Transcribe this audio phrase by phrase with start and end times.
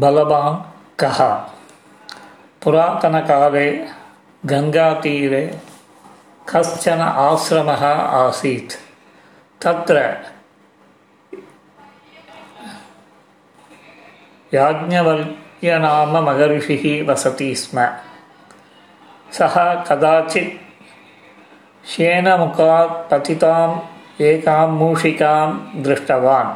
[0.00, 0.62] बलवान्
[1.00, 1.18] कः
[2.62, 3.68] पुरातनकाले
[4.44, 5.44] गङ्गातीरे
[6.46, 7.82] कश्चन आश्रमः
[8.22, 8.72] आसीत्
[9.60, 9.96] तत्र
[14.54, 17.76] याज्ञवल्क्यनाममहर्षिः वसति स्म
[19.38, 19.56] सः
[19.88, 20.52] कदाचित्
[21.90, 23.74] श्येनमुखात् पतिताम्
[24.22, 25.46] एकां मूषिकां
[25.82, 26.50] दृष्टवान्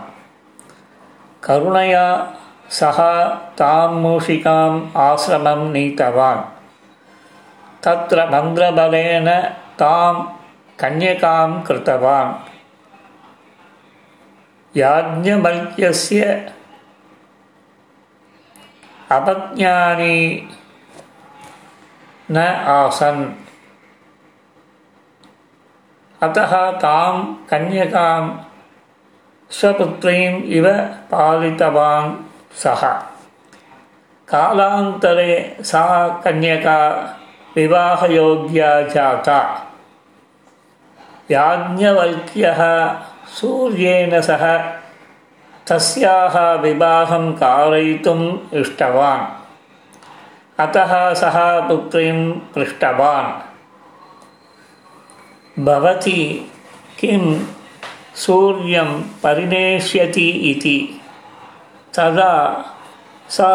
[1.46, 2.04] करुणया
[2.71, 6.41] सः तां मूषिकाम् आश्रमं नीतवान्।
[7.83, 9.41] तत्र मन्द्रबलेन
[9.79, 10.23] तां
[10.79, 12.33] कन्यकां कृतवान्।
[14.77, 16.21] याज्ञवल्क्यस्य
[19.11, 20.49] अपज्ञानी
[22.31, 23.25] न आसन्।
[26.23, 28.39] अतः तां कन्यकां
[29.49, 30.71] स्वपुत्रीम् इव
[31.11, 32.91] पालितवान्। सः।
[34.27, 36.89] कालान्तरे सा कन्यका
[37.55, 39.67] विवाहयोग्या जाता।
[41.31, 42.93] याज्ञवल्क्यः
[43.27, 44.57] सूर्येण सह
[45.67, 49.41] तस्याः विवाहं कारयितुम् इष्टवान्।
[50.59, 53.51] अतः सः पुत्रीं पृष्टवान्।
[55.65, 56.51] भवती
[56.99, 57.45] किं?
[58.15, 61.00] सूर्यं परिनेष्यति इति
[61.95, 62.65] तदा
[63.29, 63.51] सा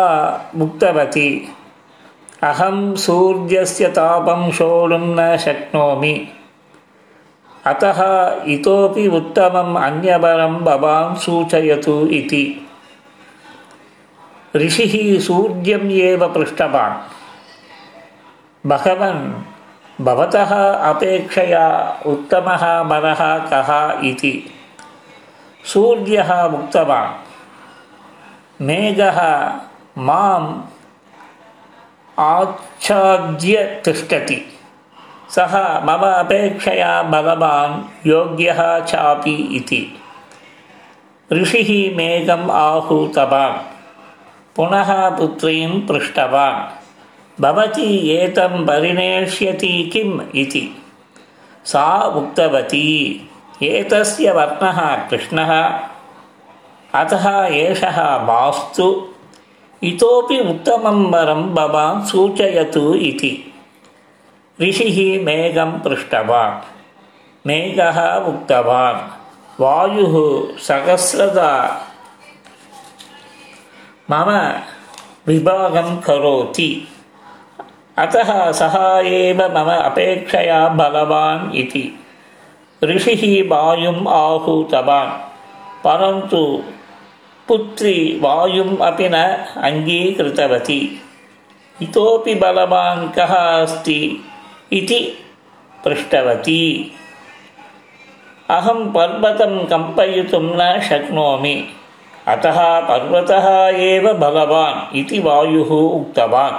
[0.61, 1.55] उक्तवती
[2.43, 6.29] अहं सूर्यस्य तापं सोढुं न शक्नोमि।
[7.67, 12.69] अतः इतोपि उत्तमम् अन्यवरं भवान् सूचयतु इति।
[14.57, 16.95] ऋषिः सूर्यम् एव पृष्टवान्।
[18.69, 19.33] भगवन्
[20.05, 24.51] भवतः अपेक्षया उत्तमः वरः कः इति।
[25.65, 27.26] सूर्यः उक्तवान्
[28.61, 29.51] मेघः
[29.99, 30.63] माम्
[32.19, 34.59] आच्छाद्य तिष्ठति।
[35.31, 40.01] सः मम अपेक्षया बलवान् योग्यः चापि इति।
[41.33, 43.77] ऋषिः मेघम् आहूतवान्।
[44.57, 46.87] पुनः पुत्रीं पृष्टवान्।
[47.43, 50.83] भवती एतं परिणेष्यति किम् इति।
[51.65, 53.31] सा उक्तवती
[53.63, 55.81] एतस्य वर्णः कृष्णः
[56.97, 59.09] अतः एषः मास्तु
[59.83, 63.55] इतोपि उत्तमं वरं भवान् सूचयतु इति
[64.61, 66.61] ऋषिः मेघं पृष्टवान्।
[67.47, 69.01] मेघः उक्तवान्
[69.61, 70.15] वायुः
[70.59, 71.53] सहस्रदा।
[74.11, 74.31] मम
[75.27, 76.89] विभागं करोति।
[77.99, 81.85] अतः सः एव मम अपेक्षया बलवान् इति
[82.85, 85.13] ऋषिः वायुम् आहूतवान्
[85.85, 86.63] परन्तु
[87.49, 89.23] पुत्री वायुम् अपि न
[89.69, 90.81] अङ्गीकृतवती
[91.77, 94.01] इतोपि बलवान् कः अस्ति
[94.79, 95.01] इति
[95.85, 96.63] पृष्टवती
[98.57, 101.57] अहं पर्वतं कम्पयितुं न शक्नोमि
[102.35, 102.59] अतः
[102.89, 103.47] पर्वतः
[103.91, 106.59] एव बलवान् इति वायुः उक्तवान्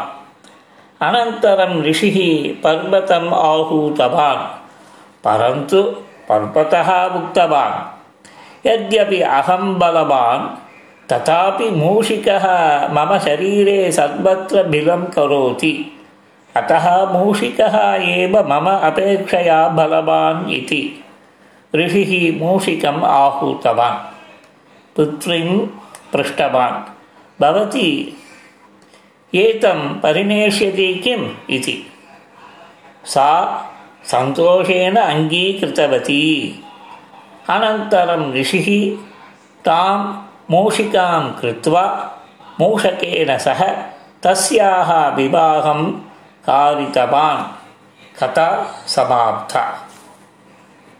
[1.07, 2.17] अनन्तरं ऋषिः
[2.63, 4.45] पर्वतम् आहूतवान्
[5.25, 5.81] परन्तु
[6.29, 6.89] पर्वतः
[7.19, 10.47] उक्तवान् यद्यपि अहं बलवान्
[11.11, 12.45] तथापि मूषिकः
[12.87, 15.99] मम शरीरे सर्वत्र बिलं करोति।
[16.55, 21.03] अतः मूषिकः एव मम अपेक्षया बलवान् इति।
[21.75, 24.15] ऋषिः मूषिकम् आहूतवान्।
[24.95, 25.59] पुत्रीं
[26.13, 26.91] पृष्टवान्।
[27.41, 28.17] भवती
[29.35, 31.91] एतं परिणेष्यति किम् इति?
[33.05, 33.61] सा
[34.05, 36.59] सन्तोषेण अङ्गीकृतवती।
[37.49, 38.97] अनन्तरं ऋषिः
[39.65, 41.83] तां मूषिकां कृत्वा
[42.59, 43.63] मूषकेन सह
[44.23, 45.91] तस्याः विवाहं
[46.47, 47.43] कारितवान्।
[48.19, 48.49] कथा
[48.87, 49.86] समाप्ता